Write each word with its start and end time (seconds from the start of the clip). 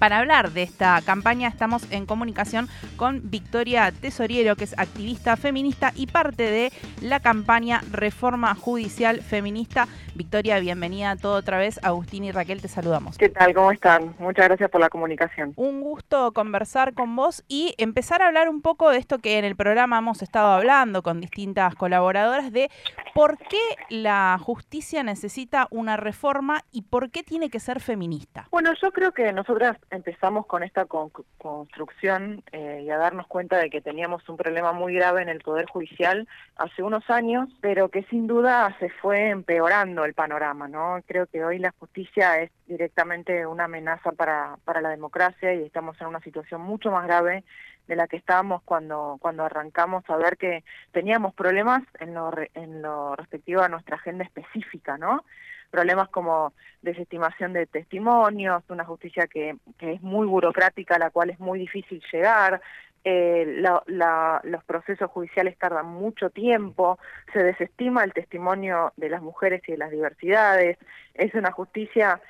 Para 0.00 0.18
hablar 0.18 0.52
de 0.52 0.62
esta 0.62 1.02
campaña 1.04 1.48
estamos 1.48 1.90
en 1.90 2.06
comunicación 2.06 2.68
con 2.94 3.32
Victoria 3.32 3.90
Tesoriero, 3.90 4.54
que 4.54 4.62
es 4.62 4.78
activista 4.78 5.36
feminista 5.36 5.90
y 5.96 6.06
parte 6.06 6.44
de 6.44 6.72
la 7.02 7.18
campaña 7.18 7.80
Reforma 7.90 8.54
Judicial 8.54 9.22
Feminista. 9.22 9.88
Victoria, 10.14 10.60
bienvenida 10.60 11.10
a 11.10 11.16
todo 11.16 11.34
otra 11.34 11.58
vez. 11.58 11.80
Agustín 11.82 12.22
y 12.22 12.30
Raquel, 12.30 12.62
te 12.62 12.68
saludamos. 12.68 13.18
¿Qué 13.18 13.28
tal? 13.28 13.52
¿Cómo 13.54 13.72
están? 13.72 14.14
Muchas 14.20 14.46
gracias 14.46 14.70
por 14.70 14.80
la 14.80 14.88
comunicación. 14.88 15.52
Un 15.56 15.80
gusto 15.80 16.32
conversar 16.32 16.94
con 16.94 17.16
vos 17.16 17.42
y 17.48 17.74
empezar 17.76 18.22
a 18.22 18.28
hablar 18.28 18.48
un 18.48 18.62
poco 18.62 18.90
de 18.90 18.98
esto 18.98 19.18
que 19.18 19.38
en 19.38 19.44
el 19.44 19.56
programa 19.56 19.98
hemos 19.98 20.22
estado 20.22 20.52
hablando 20.52 21.02
con 21.02 21.20
distintas 21.20 21.74
colaboradoras 21.74 22.52
de 22.52 22.70
por 23.14 23.36
qué 23.36 23.58
la 23.90 24.38
justicia 24.40 25.02
necesita 25.02 25.66
una 25.70 25.96
reforma 25.96 26.62
y 26.70 26.82
por 26.82 27.10
qué 27.10 27.24
tiene 27.24 27.50
que 27.50 27.58
ser 27.58 27.80
feminista. 27.80 28.46
Bueno, 28.52 28.72
yo 28.80 28.92
creo 28.92 29.10
que 29.10 29.32
nosotras 29.32 29.76
empezamos 29.90 30.46
con 30.46 30.62
esta 30.62 30.86
construcción 30.86 32.42
eh, 32.52 32.82
y 32.84 32.90
a 32.90 32.98
darnos 32.98 33.26
cuenta 33.26 33.58
de 33.58 33.70
que 33.70 33.80
teníamos 33.80 34.28
un 34.28 34.36
problema 34.36 34.72
muy 34.72 34.94
grave 34.94 35.22
en 35.22 35.28
el 35.28 35.40
Poder 35.40 35.66
Judicial 35.66 36.28
hace 36.56 36.82
unos 36.82 37.08
años, 37.10 37.48
pero 37.60 37.88
que 37.88 38.02
sin 38.04 38.26
duda 38.26 38.76
se 38.78 38.90
fue 38.90 39.30
empeorando 39.30 40.04
el 40.04 40.14
panorama, 40.14 40.68
¿no? 40.68 41.00
Creo 41.06 41.26
que 41.26 41.44
hoy 41.44 41.58
la 41.58 41.74
justicia 41.78 42.40
es 42.40 42.50
directamente 42.68 43.46
una 43.46 43.64
amenaza 43.64 44.12
para, 44.12 44.58
para 44.64 44.80
la 44.80 44.90
democracia 44.90 45.54
y 45.54 45.64
estamos 45.64 46.00
en 46.00 46.06
una 46.06 46.20
situación 46.20 46.60
mucho 46.60 46.90
más 46.90 47.06
grave 47.06 47.44
de 47.86 47.96
la 47.96 48.06
que 48.06 48.18
estábamos 48.18 48.62
cuando 48.62 49.16
cuando 49.20 49.44
arrancamos 49.44 50.04
a 50.08 50.16
ver 50.16 50.36
que 50.36 50.62
teníamos 50.92 51.34
problemas 51.34 51.82
en 51.98 52.14
lo, 52.14 52.30
en 52.54 52.82
lo 52.82 53.16
respectivo 53.16 53.62
a 53.62 53.68
nuestra 53.68 53.96
agenda 53.96 54.24
específica, 54.24 54.98
¿no? 54.98 55.24
problemas 55.70 56.08
como 56.08 56.52
desestimación 56.80 57.52
de 57.52 57.66
testimonios, 57.66 58.62
una 58.68 58.84
justicia 58.84 59.26
que, 59.26 59.56
que 59.78 59.92
es 59.94 60.02
muy 60.02 60.26
burocrática, 60.26 60.96
a 60.96 60.98
la 60.98 61.10
cual 61.10 61.30
es 61.30 61.38
muy 61.40 61.58
difícil 61.58 62.02
llegar, 62.10 62.62
eh, 63.04 63.62
los 63.86 64.64
procesos 64.64 65.10
judiciales 65.10 65.56
tardan 65.56 65.86
mucho 65.86 66.30
tiempo, 66.30 66.98
se 67.32 67.42
desestima 67.42 68.04
el 68.04 68.12
testimonio 68.12 68.92
de 68.96 69.08
las 69.08 69.22
mujeres 69.22 69.62
y 69.66 69.72
de 69.72 69.78
las 69.78 69.90
diversidades, 69.90 70.78
es 71.14 71.34
una 71.34 71.52
justicia 71.52 72.20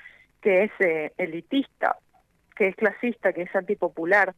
que 0.40 0.64
es 0.64 0.70
eh, 0.80 1.12
elitista, 1.18 1.96
que 2.56 2.68
es 2.68 2.76
clasista, 2.76 3.32
que 3.32 3.42
es 3.42 3.54
antipopular, 3.54 4.34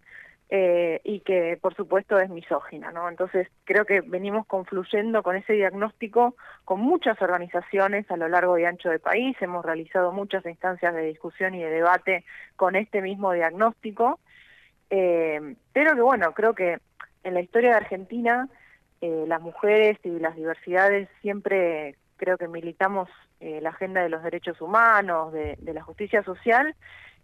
eh, 0.53 1.01
y 1.05 1.21
que 1.21 1.57
por 1.63 1.77
supuesto 1.77 2.19
es 2.19 2.29
misógina, 2.29 2.91
¿no? 2.91 3.09
Entonces 3.09 3.47
creo 3.65 3.85
que 3.85 4.01
venimos 4.01 4.49
confluyendo 4.49 5.23
con 5.23 5.37
ese 5.37 5.53
diagnóstico 5.53 6.35
con 6.65 6.81
muchas 6.81 7.23
organizaciones 7.23 8.11
a 8.11 8.17
lo 8.17 8.27
largo 8.27 8.59
y 8.59 8.65
ancho 8.65 8.89
del 8.89 8.99
país, 8.99 9.37
hemos 9.41 9.65
realizado 9.65 10.11
muchas 10.11 10.45
instancias 10.45 10.93
de 10.93 11.03
discusión 11.03 11.55
y 11.55 11.63
de 11.63 11.71
debate 11.71 12.25
con 12.57 12.75
este 12.75 13.01
mismo 13.01 13.33
diagnóstico, 13.33 14.19
eh, 14.91 15.55
pero 15.73 15.95
que 15.95 16.01
bueno, 16.01 16.35
creo 16.35 16.53
que 16.53 16.79
en 17.23 17.35
la 17.35 17.43
historia 17.43 17.71
de 17.71 17.77
Argentina 17.77 18.49
eh, 19.01 19.27
las 19.29 19.41
mujeres 19.41 19.99
y 20.03 20.19
las 20.19 20.35
diversidades 20.35 21.09
siempre 21.21 21.95
creo 22.21 22.37
que 22.37 22.47
militamos 22.47 23.09
la 23.41 23.71
agenda 23.71 24.03
de 24.03 24.11
los 24.11 24.23
derechos 24.23 24.61
humanos, 24.61 25.33
de, 25.33 25.57
la 25.63 25.83
justicia 25.83 26.23
social, 26.23 26.77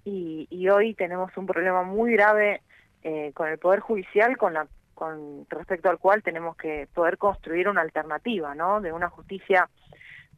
y, 0.04 0.46
y 0.50 0.70
hoy 0.70 0.94
tenemos 0.94 1.36
un 1.36 1.46
problema 1.46 1.82
muy 1.82 2.12
grave 2.12 2.62
eh, 3.08 3.30
con 3.34 3.48
el 3.48 3.58
Poder 3.58 3.78
Judicial 3.78 4.36
con, 4.36 4.52
la, 4.52 4.66
con 4.94 5.46
respecto 5.48 5.88
al 5.88 5.98
cual 5.98 6.24
tenemos 6.24 6.56
que 6.56 6.88
poder 6.92 7.18
construir 7.18 7.68
una 7.68 7.82
alternativa, 7.82 8.52
¿no? 8.56 8.80
De 8.80 8.92
una 8.92 9.08
justicia 9.08 9.70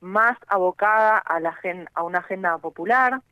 más 0.03 0.36
abocada 0.48 1.17
a, 1.17 1.41
la, 1.41 1.59
a 1.95 2.03
una 2.03 2.19
agenda 2.19 2.59
popular, 2.59 3.23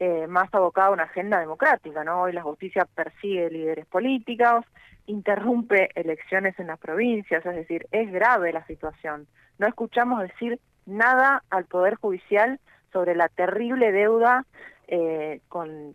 eh, 0.00 0.26
más 0.26 0.52
abocada 0.52 0.88
a 0.88 0.90
una 0.90 1.04
agenda 1.04 1.38
democrática, 1.38 2.02
¿no? 2.02 2.22
Hoy 2.22 2.32
la 2.32 2.42
justicia 2.42 2.88
persigue 2.92 3.50
líderes 3.50 3.86
políticos, 3.86 4.64
interrumpe 5.06 5.90
elecciones 5.94 6.58
en 6.58 6.66
las 6.66 6.80
provincias, 6.80 7.46
es 7.46 7.54
decir, 7.54 7.86
es 7.92 8.10
grave 8.10 8.52
la 8.52 8.66
situación. 8.66 9.28
No 9.58 9.66
escuchamos 9.66 10.20
decir 10.22 10.58
nada 10.86 11.42
al 11.50 11.64
Poder 11.64 11.94
Judicial 11.96 12.60
sobre 12.92 13.14
la 13.14 13.28
terrible 13.28 13.92
deuda 13.92 14.44
eh, 14.88 15.40
con, 15.48 15.94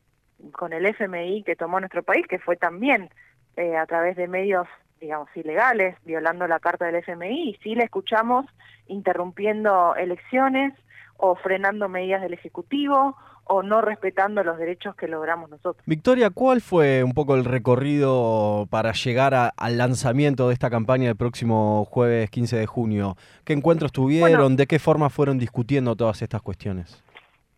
con 0.52 0.74
el 0.74 0.86
FMI 0.86 1.44
que 1.44 1.56
tomó 1.56 1.80
nuestro 1.80 2.04
país, 2.04 2.26
que 2.28 2.40
fue 2.40 2.56
también 2.56 3.10
eh, 3.56 3.76
a 3.76 3.86
través 3.86 4.16
de 4.16 4.28
medios, 4.28 4.68
digamos, 5.00 5.30
ilegales, 5.36 5.96
violando 6.04 6.48
la 6.48 6.60
carta 6.60 6.86
del 6.86 6.96
FMI, 6.96 7.50
y 7.50 7.54
sí 7.64 7.76
le 7.76 7.84
escuchamos 7.84 8.46
interrumpiendo 8.88 9.96
elecciones 9.96 10.74
o 11.18 11.36
frenando 11.36 11.90
medidas 11.90 12.22
del 12.22 12.34
Ejecutivo 12.34 13.16
o 13.50 13.64
no 13.64 13.82
respetando 13.82 14.44
los 14.44 14.58
derechos 14.58 14.96
que 14.96 15.08
logramos 15.08 15.50
nosotros. 15.50 15.84
Victoria, 15.86 16.30
¿cuál 16.30 16.62
fue 16.62 17.04
un 17.04 17.14
poco 17.14 17.36
el 17.36 17.46
recorrido 17.46 18.68
para 18.70 18.92
llegar 18.94 19.54
al 19.56 19.78
lanzamiento 19.78 20.48
de 20.48 20.54
esta 20.54 20.70
campaña 20.70 21.10
el 21.10 21.16
próximo 21.16 21.86
jueves 21.86 22.30
15 22.30 22.58
de 22.58 22.66
junio? 22.66 23.16
¿Qué 23.44 23.54
encuentros 23.54 23.92
tuvieron? 23.92 24.56
¿De 24.56 24.68
qué 24.68 24.80
forma 24.80 25.10
fueron 25.10 25.38
discutiendo 25.38 25.96
todas 25.96 26.22
estas 26.22 26.42
cuestiones? 26.42 27.04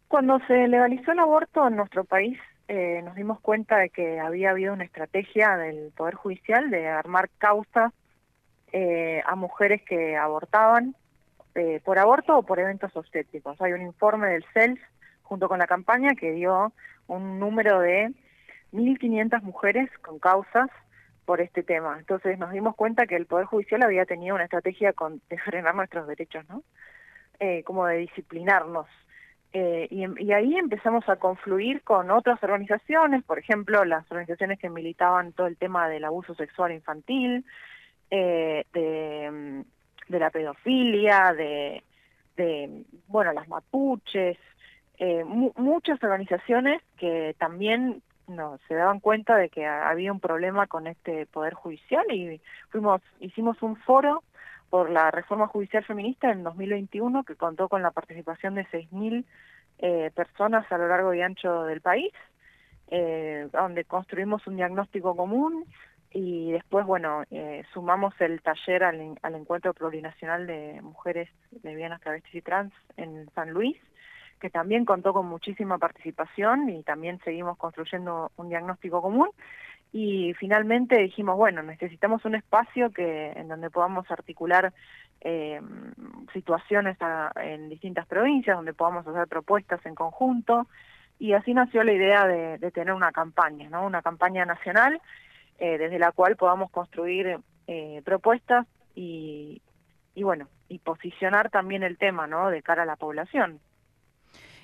Cuando 0.08 0.40
se 0.48 0.68
legalizó 0.68 1.12
el 1.12 1.20
aborto 1.20 1.68
en 1.68 1.76
nuestro 1.76 2.04
país, 2.04 2.38
eh, 2.68 3.02
nos 3.04 3.16
dimos 3.16 3.40
cuenta 3.40 3.78
de 3.78 3.90
que 3.90 4.20
había 4.20 4.52
habido 4.52 4.74
una 4.74 4.84
estrategia 4.84 5.58
del 5.58 5.92
Poder 5.96 6.16
Judicial 6.16 6.70
de 6.70 6.88
armar 6.88 7.30
causas 7.38 7.94
eh, 8.72 9.22
a 9.26 9.36
mujeres 9.36 9.82
que 9.82 10.16
abortaban 10.16 10.96
eh, 11.56 11.82
por 11.84 11.98
aborto 11.98 12.38
o 12.38 12.44
por 12.44 12.60
eventos 12.60 12.96
obstétricos. 12.96 13.60
Hay 13.62 13.74
un 13.74 13.82
informe 13.82 14.30
del 14.30 14.46
CELS 14.54 14.80
junto 15.30 15.48
con 15.48 15.60
la 15.60 15.68
campaña 15.68 16.16
que 16.16 16.32
dio 16.34 16.74
un 17.08 17.40
número 17.40 17.80
de 17.80 18.12
1.500 18.74 19.42
mujeres 19.44 19.90
con 20.02 20.20
causas 20.20 20.70
por 21.26 21.40
este 21.40 21.64
tema. 21.64 21.98
Entonces 21.98 22.38
nos 22.38 22.52
dimos 22.52 22.76
cuenta 22.76 23.08
que 23.08 23.16
el 23.16 23.28
Poder 23.28 23.46
Judicial 23.46 23.84
había 23.84 24.06
tenido 24.06 24.36
una 24.36 24.44
estrategia 24.44 24.92
con, 24.92 25.22
de 25.30 25.38
frenar 25.38 25.76
nuestros 25.76 26.08
derechos, 26.08 26.44
¿no? 26.50 26.64
como 27.64 27.86
de 27.86 28.00
disciplinarnos 28.00 28.86
eh, 29.52 29.88
y, 29.90 30.32
ahí 30.32 30.56
empezamos 30.58 31.08
a 31.10 31.16
confluir 31.16 31.82
con 31.82 32.12
otras 32.12 32.42
organizaciones, 32.44 33.24
por 33.24 33.40
ejemplo, 33.40 33.84
las 33.84 34.10
organizaciones 34.12 34.60
que 34.60 34.70
militaban 34.70 35.34
todo 35.34 35.48
el 35.48 35.58
tema 35.58 35.90
del 35.90 36.04
abuso 36.06 36.36
sexual 36.36 36.72
infantil, 36.72 37.44
eh, 38.12 38.66
de, 38.74 39.66
la 40.20 40.30
pedofilia, 40.30 41.34
de, 41.34 41.84
bueno, 43.08 43.34
las 43.34 43.48
mapuches, 43.48 44.38
eh, 45.00 45.24
muchas 45.24 46.04
organizaciones 46.04 46.82
que 46.98 47.36
también 47.40 48.04
no, 48.28 48.60
se 48.68 48.76
daban 48.76 49.00
cuenta 49.00 49.36
de 49.38 49.50
que 49.50 49.66
había 49.66 50.12
un 50.12 50.20
problema 50.20 50.68
con 50.68 50.88
este 50.88 51.26
poder 51.26 51.54
judicial 51.54 52.06
y 52.12 52.42
fuimos 52.70 53.02
hicimos 53.20 53.62
un 53.62 53.76
foro 53.78 54.24
por 54.70 54.90
la 54.90 55.10
reforma 55.10 55.48
judicial 55.48 55.84
feminista 55.84 56.32
en 56.32 56.44
2021 56.44 57.24
que 57.24 57.36
contó 57.36 57.70
con 57.70 57.82
la 57.82 57.92
participación 57.92 58.56
de 58.56 58.66
6.000 58.68 59.26
eh, 59.80 60.12
personas 60.14 60.70
a 60.72 60.78
lo 60.78 60.88
largo 60.88 61.14
y 61.14 61.22
ancho 61.22 61.64
del 61.64 61.82
país, 61.82 62.12
eh, 62.92 63.48
donde 63.54 63.86
construimos 63.86 64.46
un 64.48 64.58
diagnóstico 64.58 65.16
común 65.16 65.66
y 66.12 66.52
después, 66.52 66.86
bueno, 66.86 67.24
eh, 67.32 67.64
sumamos 67.74 68.14
el 68.20 68.42
taller 68.42 68.84
al, 68.84 69.18
al, 69.22 69.36
Encuentro 69.36 69.74
Plurinacional 69.74 70.48
de 70.48 70.82
Mujeres 70.82 71.30
Lesbianas, 71.64 72.02
Travestis 72.02 72.36
y 72.36 72.42
Trans 72.42 72.74
en 72.98 73.30
San 73.36 73.52
Luis, 73.52 73.78
que 74.40 74.50
también 74.50 74.86
contó 74.86 75.14
con 75.14 75.28
muchísima 75.28 75.78
participación 75.78 76.70
y 76.70 76.84
también 76.84 77.20
seguimos 77.24 77.58
construyendo 77.58 78.32
un 78.38 78.50
diagnóstico 78.50 79.02
común. 79.02 79.30
Y 79.92 80.34
finalmente 80.36 81.00
dijimos 81.00 81.36
bueno 81.36 81.64
necesitamos 81.64 82.24
un 82.26 82.36
espacio 82.36 82.92
que 82.92 83.32
en 83.32 83.48
donde 83.48 83.70
podamos 83.72 84.10
articular 84.12 84.72
eh, 85.22 85.60
situaciones 86.32 86.98
en 87.38 87.70
distintas 87.70 88.06
provincias 88.08 88.56
donde 88.56 88.74
podamos 88.74 89.06
hacer 89.08 89.28
propuestas 89.28 89.84
en 89.86 89.96
conjunto. 89.96 90.68
Y 91.18 91.34
así 91.34 91.54
nació 91.54 91.84
la 91.84 91.92
idea 91.92 92.26
de, 92.26 92.72
tener 92.72 92.94
una 92.94 93.12
campaña 93.12 93.70
no 93.70 93.86
una 93.86 94.02
campaña 94.02 94.46
nacional 94.46 95.02
eh, 95.58 95.78
desde 95.78 96.00
la 96.00 96.12
cual 96.12 96.38
podamos 96.38 96.72
construir 96.72 97.40
eh, 97.68 98.02
propuestas 98.06 98.68
y, 98.96 99.62
y 100.16 100.24
bueno 100.24 100.48
y 100.70 100.80
posicionar 100.80 101.50
también 101.50 101.84
el 101.84 101.98
tema 101.98 102.28
no 102.28 102.50
de 102.50 102.62
cara 102.62 102.84
a 102.84 102.86
la 102.86 102.96
población 102.96 103.60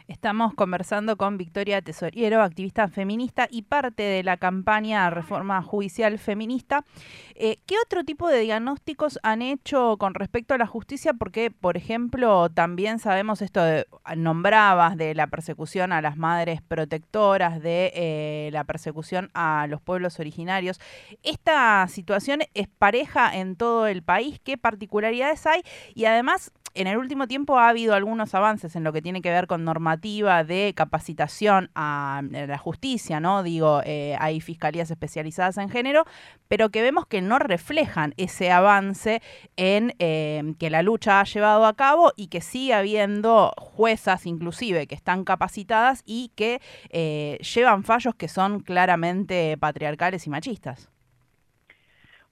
Estamos 0.08 0.54
conversando 0.54 1.18
con 1.18 1.38
Victoria 1.38 1.82
Tesoriero, 1.82 2.44
activista 2.44 2.88
feminista 2.88 3.48
y 3.50 3.64
parte 3.64 4.04
de 4.04 4.22
la 4.22 4.38
campaña 4.38 5.10
Reforma 5.10 5.64
Judicial 5.64 6.20
Feminista. 6.20 6.86
Eh, 7.34 7.58
¿Qué 7.66 7.76
otro 7.84 8.04
tipo 8.04 8.30
de 8.30 8.42
diagnósticos 8.42 9.18
han 9.24 9.42
hecho 9.42 9.98
con 9.98 10.14
respecto 10.14 10.54
a 10.54 10.60
la 10.60 10.68
justicia? 10.68 11.14
Porque, 11.14 11.50
por 11.50 11.76
ejemplo, 11.76 12.50
también 12.50 13.00
sabemos 13.00 13.42
esto, 13.42 13.64
de, 13.64 13.88
nombrabas 14.16 14.96
de 14.96 15.16
la 15.16 15.26
persecución 15.26 15.92
a 15.92 16.04
las 16.04 16.18
madres 16.18 16.62
protectoras, 16.62 17.60
de 17.60 17.92
eh, 17.96 18.50
la 18.52 18.64
persecución 18.64 19.32
a 19.34 19.66
los 19.68 19.82
pueblos 19.82 20.20
originarios. 20.20 20.80
¿Esta 21.24 21.88
situación 21.88 22.42
es 22.54 22.68
pareja 22.68 23.36
en 23.36 23.56
todo 23.56 23.88
el 23.88 24.04
país? 24.04 24.40
¿Qué 24.44 24.56
particularidades 24.56 25.48
hay? 25.48 25.64
Y 25.96 26.06
además, 26.06 26.52
en 26.76 26.88
el 26.88 26.98
último 26.98 27.28
tiempo 27.28 27.58
ha 27.58 27.70
habido 27.70 27.96
algunos 27.96 28.36
avances 28.36 28.76
en 28.76 28.84
lo 28.84 28.94
que 28.94 29.02
tiene 29.02 29.22
que 29.22 29.32
ver 29.32 29.48
con 29.48 29.64
normativa 29.64 30.44
de 30.44 30.74
capacitación 30.76 31.72
a, 31.74 32.22
la 32.32 32.58
justicia, 32.58 33.20
¿no? 33.20 33.44
Digo, 33.44 33.82
eh, 33.86 34.16
hay 34.20 34.42
fiscalías 34.42 34.92
especializadas 34.92 35.58
en 35.58 35.70
género, 35.70 36.06
pero 36.48 36.70
que 36.70 36.82
vemos 36.82 37.08
que 37.08 37.22
no 37.22 37.40
reflejan 37.40 38.14
ese 38.18 38.52
avance 38.52 39.22
en 39.56 39.96
eh, 40.00 40.54
que 40.60 40.70
la 40.70 40.82
lucha 40.82 41.22
ha 41.22 41.24
llevado 41.24 41.66
a 41.66 41.74
cabo 41.76 42.12
y 42.16 42.28
que 42.28 42.42
sigue 42.42 42.74
habiendo 42.74 43.54
juezas 43.58 44.26
inclusive 44.26 44.88
que 44.88 44.96
están 44.96 45.24
capacitadas 45.24 46.04
y 46.06 46.32
que 46.36 46.62
eh, 46.90 47.40
llevan 47.56 47.84
fallos 47.84 48.16
que 48.16 48.28
son 48.28 48.60
claramente 48.60 49.58
patriarcales 49.58 50.28
y 50.28 50.30
machistas. 50.30 50.90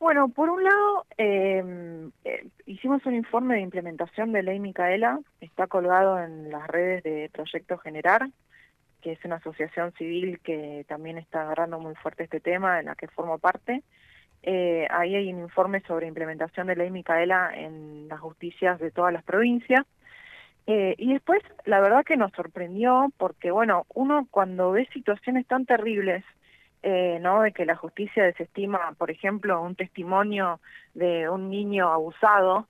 Bueno, 0.03 0.27
por 0.27 0.49
un 0.49 0.61
lado, 0.61 1.05
em, 1.15 2.11
eh, 2.25 2.45
hicimos 2.65 3.05
un 3.05 3.15
informe 3.15 3.55
de 3.55 3.61
implementación 3.61 4.33
de 4.33 4.43
Ley 4.43 4.59
Micaela, 4.59 5.21
está 5.39 5.67
colgado 5.67 6.21
en 6.21 6.51
las 6.51 6.67
redes 6.67 7.03
de 7.03 7.29
Proyecto 7.31 7.77
Generar, 7.77 8.27
que 9.01 9.13
es 9.13 9.23
una 9.23 9.37
asociación 9.37 9.93
civil 9.93 10.41
que 10.41 10.83
también 10.89 11.17
está 11.17 11.43
agarrando 11.43 11.79
muy 11.79 11.95
fuerte 11.95 12.25
este 12.25 12.41
tema, 12.41 12.81
en 12.81 12.87
la 12.87 12.95
que 12.95 13.07
formo 13.07 13.39
parte. 13.39 13.81
Eh, 14.41 14.87
ahí 14.89 15.15
hay 15.15 15.31
un 15.31 15.39
informe 15.39 15.79
sobre 15.87 16.07
implementación 16.07 16.67
de 16.67 16.75
Ley 16.75 16.91
Micaela 16.91 17.53
en 17.55 18.09
las 18.09 18.19
justicias 18.19 18.81
de 18.81 18.91
todas 18.91 19.13
las 19.13 19.23
provincias. 19.23 19.85
Eh, 20.67 20.95
y 20.97 21.13
después, 21.13 21.41
la 21.63 21.79
verdad 21.79 22.03
que 22.03 22.17
nos 22.17 22.33
sorprendió, 22.33 23.09
porque 23.17 23.51
bueno, 23.51 23.85
uno 23.93 24.27
cuando 24.29 24.71
ve 24.71 24.85
situaciones 24.91 25.47
tan 25.47 25.65
terribles, 25.65 26.25
eh, 26.85 27.17
¿no? 27.21 27.43
De 27.43 27.53
que 27.53 27.65
la 27.65 27.77
justicia 27.77 28.25
desestima, 28.25 28.93
por 28.97 29.09
ejemplo, 29.09 29.61
un 29.61 29.73
testimonio 29.73 30.59
de 30.93 31.29
un 31.29 31.49
niño 31.49 31.89
abusado, 31.89 32.67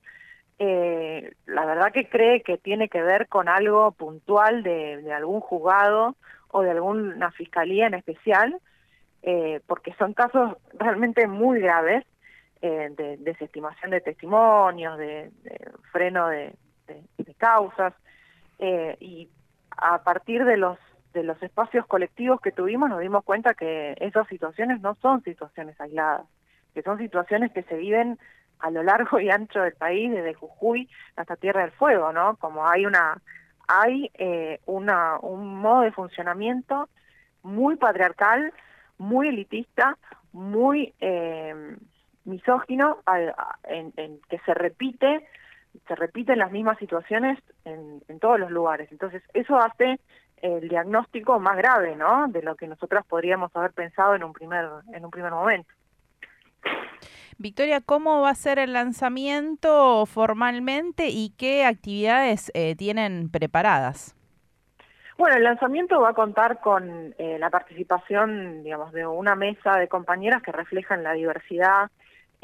eh, 0.60 1.34
la 1.48 1.66
verdad 1.66 1.92
que 1.92 2.08
cree 2.08 2.44
que 2.44 2.60
tiene 2.60 2.90
que 2.90 3.02
ver 3.02 3.28
con 3.28 3.50
algo 3.50 3.92
puntual 3.92 4.62
de, 4.62 5.12
algún 5.12 5.40
juzgado 5.40 6.16
o 6.50 6.62
de 6.62 6.70
alguna 6.70 7.32
fiscalía 7.32 7.88
en 7.88 7.96
especial, 7.96 8.56
eh, 9.24 9.62
porque 9.66 9.96
son 9.96 10.14
casos 10.14 10.58
realmente 10.74 11.26
muy 11.28 11.60
graves 11.60 12.06
de 12.62 13.18
desestimación 13.20 13.92
de 13.92 14.00
testimonios, 14.00 14.98
de, 14.98 15.32
freno 15.92 16.30
de 16.30 16.56
causas, 17.38 17.94
y 18.58 19.28
a 19.76 20.02
partir 20.02 20.46
de 20.46 20.56
los 20.56 20.78
de 21.14 21.24
los 21.24 21.42
espacios 21.44 21.86
colectivos 21.86 22.42
que 22.42 22.52
tuvimos 22.52 22.90
nos 22.90 23.00
dimos 23.00 23.24
cuenta 23.24 23.54
que 23.54 23.96
esas 24.00 24.28
situaciones 24.28 24.82
no 24.82 24.96
son 24.96 25.24
situaciones 25.24 25.80
aisladas, 25.80 26.26
que 26.74 26.82
son 26.82 26.98
situaciones 26.98 27.52
que 27.52 27.64
se 27.64 27.78
viven 27.78 28.18
a 28.60 28.72
lo 28.72 28.82
largo 28.84 29.20
y 29.20 29.30
ancho 29.30 29.62
del 29.62 29.74
país, 29.74 30.12
desde 30.12 30.34
Jujuy 30.34 30.90
hasta 31.16 31.36
Tierra 31.36 31.62
del 31.62 31.72
Fuego, 31.72 32.12
¿no? 32.12 32.38
Como 32.38 32.68
hay 32.68 32.86
una 32.86 33.22
hay 33.68 34.10
eh, 34.16 34.60
una 34.66 35.20
un 35.22 35.60
modo 35.60 35.82
de 35.82 35.92
funcionamiento 35.92 36.90
muy 37.44 37.76
patriarcal, 37.76 38.54
muy 38.98 39.30
elitista, 39.30 39.98
muy 40.32 40.94
eh, 41.00 41.76
misógino, 42.26 43.00
en, 43.64 43.92
que 44.30 44.40
se 44.46 44.54
repite 44.54 45.28
se 45.88 45.96
repiten 45.96 46.38
las 46.38 46.52
mismas 46.52 46.78
situaciones 46.78 47.40
en 47.66 48.20
todos 48.20 48.40
los 48.40 48.52
lugares. 48.52 48.92
Entonces, 48.92 49.24
eso 49.34 49.58
hace 49.58 50.00
el 50.44 50.68
diagnóstico 50.68 51.40
más 51.40 51.56
grave, 51.56 51.96
¿no? 51.96 52.28
De 52.28 52.42
lo 52.42 52.56
que 52.56 52.68
nosotros 52.68 53.06
podríamos 53.08 53.56
haber 53.56 53.72
pensado 53.72 54.14
en 54.14 54.24
un 54.26 54.34
primer 54.34 54.70
en 54.94 55.06
un 55.06 55.10
primer 55.10 55.32
momento. 55.32 55.72
Victoria, 57.38 57.82
¿cómo 57.82 58.22
va 58.22 58.30
a 58.30 58.36
ser 58.36 58.60
el 58.60 58.74
lanzamiento 58.74 60.06
formalmente 60.06 61.08
y 61.10 61.34
qué 61.38 61.66
actividades 61.66 62.52
eh, 62.54 62.76
tienen 62.76 63.30
preparadas? 63.32 64.16
Bueno, 65.18 65.38
el 65.38 65.44
lanzamiento 65.44 66.02
va 66.02 66.10
a 66.10 66.14
contar 66.14 66.60
con 66.60 67.16
eh, 67.18 67.38
la 67.40 67.50
participación, 67.50 68.64
digamos, 68.64 68.92
de 68.92 69.08
una 69.08 69.36
mesa 69.36 69.78
de 69.78 69.88
compañeras 69.88 70.42
que 70.44 70.52
reflejan 70.52 71.04
la 71.04 71.14
diversidad 71.14 71.90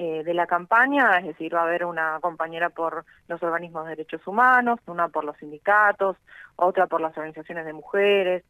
eh, 0.01 0.24
de 0.24 0.34
la 0.34 0.48
campaña, 0.48 1.18
es 1.18 1.25
decir, 1.25 1.54
va 1.54 1.60
a 1.60 1.63
haber 1.63 1.84
una 1.84 2.19
compañera 2.22 2.69
por 2.69 3.04
los 3.28 3.44
organismos 3.44 3.84
de 3.84 3.90
derechos 3.90 4.25
humanos, 4.25 4.80
una 4.86 5.10
por 5.10 5.25
los 5.25 5.36
sindicatos, 5.36 6.16
otra 6.56 6.88
por 6.88 7.01
las 7.01 7.18
organizaciones 7.18 7.66
de 7.66 7.74
mujeres. 7.74 8.46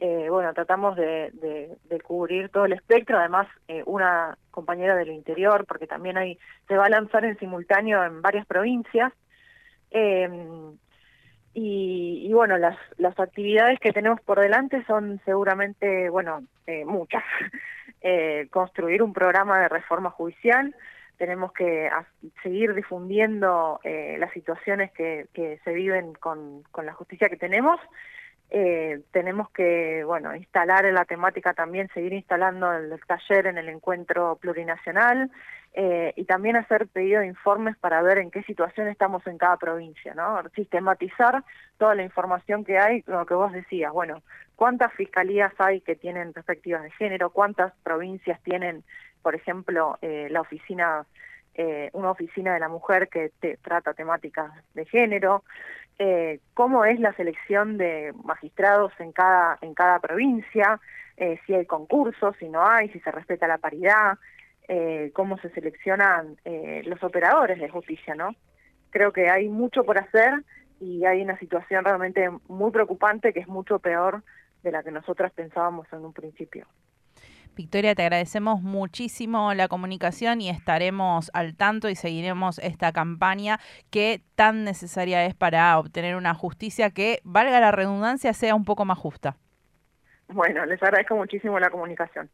Eh, 0.00 0.26
bueno, 0.28 0.52
tratamos 0.54 0.96
de, 0.96 1.78
cubrir 2.02 2.48
todo 2.48 2.64
el 2.64 2.72
espectro, 2.72 3.16
además 3.16 3.46
eh, 3.68 3.84
una 3.86 4.36
compañera 4.50 4.96
del 4.96 5.10
interior, 5.10 5.66
porque 5.68 5.86
también 5.86 6.18
hay, 6.18 6.36
se 6.66 6.76
va 6.76 6.86
a 6.86 6.90
lanzar 6.90 7.24
en 7.24 7.38
simultáneo 7.38 8.02
en 8.02 8.20
varias 8.20 8.44
provincias. 8.44 9.12
Em, 9.92 10.76
y, 11.54 12.26
y, 12.26 12.32
bueno, 12.32 12.58
las, 12.58 12.76
las 12.96 13.16
actividades 13.20 13.78
que 13.78 13.92
tenemos 13.92 14.20
por 14.22 14.40
delante 14.40 14.84
son 14.86 15.20
seguramente, 15.24 16.10
bueno, 16.10 16.42
muchas. 16.86 17.22
Eh, 18.10 18.48
construir 18.50 19.02
un 19.02 19.12
programa 19.12 19.60
de 19.60 19.68
reforma 19.68 20.08
judicial, 20.08 20.74
tenemos 21.18 21.52
que 21.52 21.90
seguir 22.42 22.72
difundiendo 22.72 23.80
eh, 23.84 24.16
las 24.18 24.32
situaciones 24.32 24.90
que, 24.92 25.26
se 25.62 25.72
viven 25.74 26.14
con, 26.14 26.64
la 26.82 26.94
justicia 26.94 27.28
que 27.28 27.36
tenemos. 27.36 27.78
Eh, 28.50 29.02
tenemos 29.12 29.50
que, 29.50 30.04
bueno, 30.04 30.34
instalar 30.34 30.86
en 30.86 30.94
la 30.94 31.04
temática 31.04 31.52
también, 31.52 31.88
seguir 31.92 32.12
instalando 32.12 32.72
el, 32.72 32.98
taller 33.06 33.46
en 33.46 33.58
el 33.58 33.68
encuentro 33.68 34.36
plurinacional 34.36 35.30
y 36.16 36.24
también 36.24 36.56
hacer 36.56 36.88
pedido 36.88 37.20
de 37.20 37.28
informes 37.28 37.76
para 37.76 38.02
ver 38.02 38.18
en 38.18 38.32
qué 38.32 38.42
situación 38.42 38.88
estamos 38.88 39.24
en 39.28 39.38
cada 39.38 39.56
provincia, 39.58 40.12
¿no? 40.12 40.42
Sistematizar 40.56 41.44
toda 41.76 41.94
la 41.94 42.02
información 42.02 42.64
que 42.64 42.78
hay, 42.78 43.04
lo 43.06 43.24
que 43.26 43.34
vos 43.34 43.52
decías, 43.52 43.92
bueno, 43.92 44.22
cuántas 44.58 44.92
fiscalías 44.94 45.52
hay 45.58 45.80
que 45.80 45.94
tienen 45.94 46.32
perspectivas 46.32 46.82
de 46.82 46.90
género, 46.90 47.30
cuántas 47.30 47.72
provincias 47.84 48.42
tienen, 48.42 48.82
por 49.22 49.36
ejemplo, 49.36 49.98
eh, 50.02 50.26
la 50.30 50.40
oficina, 50.40 51.06
eh, 51.58 51.90
una 51.92 52.12
oficina 52.12 52.54
de 52.54 52.60
la 52.60 52.68
mujer 52.68 53.08
que 53.08 53.30
trata 53.60 53.92
temáticas 53.92 54.50
de 54.74 54.86
género, 54.86 55.44
eh, 55.98 56.40
cómo 56.54 56.84
es 56.84 56.98
la 57.00 57.12
selección 57.14 57.76
de 57.76 58.14
magistrados 58.24 58.92
en 59.00 59.12
cada 59.12 59.58
en 59.60 59.74
cada 59.74 59.98
provincia, 59.98 60.80
si 61.44 61.52
hay 61.52 61.66
concursos, 61.66 62.36
si 62.38 62.48
no 62.48 62.64
hay, 62.64 62.90
si 62.90 63.00
se 63.00 63.10
respeta 63.10 63.48
la 63.48 63.58
paridad, 63.58 64.18
cómo 65.12 65.36
se 65.38 65.50
seleccionan 65.50 66.36
los 66.84 67.02
operadores 67.02 67.58
de 67.58 67.68
justicia, 67.68 68.14
¿no? 68.14 68.36
Creo 68.90 69.12
que 69.12 69.28
hay 69.28 69.48
mucho 69.48 69.82
por 69.82 69.98
hacer 69.98 70.44
y 70.78 71.04
hay 71.06 71.22
una 71.22 71.36
situación 71.38 71.84
realmente 71.84 72.30
muy 72.46 72.70
preocupante 72.70 73.32
que 73.32 73.40
es 73.40 73.48
mucho 73.48 73.80
peor 73.80 74.22
de 74.62 74.72
la 74.72 74.82
que 74.82 74.90
nosotras 74.90 75.32
pensábamos 75.32 75.86
en 75.92 76.04
un 76.04 76.12
principio. 76.12 76.66
Victoria, 77.58 77.96
te 77.96 78.02
agradecemos 78.02 78.62
muchísimo 78.62 79.52
la 79.52 79.66
comunicación 79.66 80.40
y 80.40 80.48
estaremos 80.48 81.28
al 81.34 81.56
tanto 81.56 81.88
y 81.88 81.96
seguiremos 81.96 82.60
esta 82.60 82.92
campaña 82.92 83.58
que 83.90 84.22
tan 84.36 84.62
necesaria 84.62 85.24
es 85.24 85.34
para 85.34 85.76
obtener 85.76 86.14
una 86.14 86.34
justicia 86.34 86.90
que, 86.90 87.18
valga 87.24 87.58
la 87.58 87.72
redundancia, 87.72 88.32
sea 88.32 88.54
un 88.54 88.64
poco 88.64 88.84
más 88.84 88.96
justa. 88.96 89.34
Bueno, 90.28 90.64
les 90.66 90.80
agradezco 90.80 91.16
muchísimo 91.16 91.58
la 91.58 91.68
comunicación. 91.68 92.30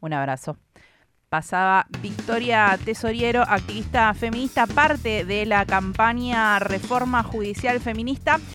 Un 0.00 0.12
abrazo. 0.12 0.58
Pasaba 1.30 1.86
Victoria 2.02 2.76
Tesoriero, 2.84 3.40
activista 3.48 4.12
feminista, 4.12 4.66
parte 4.66 5.24
de 5.24 5.46
la 5.46 5.64
campaña 5.64 6.58
Reforma 6.58 7.22
Judicial 7.22 7.80
Feminista. 7.80 8.38